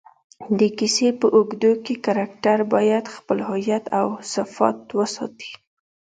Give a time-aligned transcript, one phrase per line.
[0.59, 5.51] د کیسې په اوږدو کښي کرکټرباید خپل هویت اوصفات وساتي.